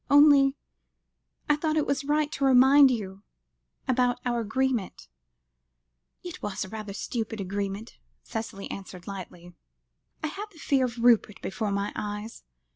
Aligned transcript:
Only 0.09 0.55
I 1.47 1.55
thought 1.55 1.77
it 1.77 1.85
was 1.85 2.03
right 2.03 2.31
to 2.31 2.43
remind 2.43 2.89
you 2.89 3.21
about 3.87 4.17
our 4.25 4.39
agreement." 4.39 5.07
"It 6.23 6.41
was 6.41 6.65
rather 6.65 6.89
a 6.89 6.93
stupid 6.95 7.39
agreement," 7.39 7.99
Cicely 8.23 8.67
answered 8.71 9.05
lightly. 9.05 9.53
"I 10.23 10.27
had 10.29 10.45
the 10.51 10.57
fear 10.57 10.85
of 10.85 11.03
Rupert 11.03 11.39
before 11.43 11.69
my 11.69 11.93
eyes. 11.95 12.41